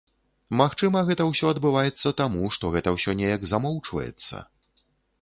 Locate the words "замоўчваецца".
3.55-4.47